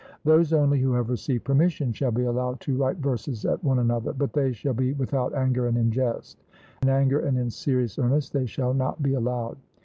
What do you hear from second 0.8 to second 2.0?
have received permission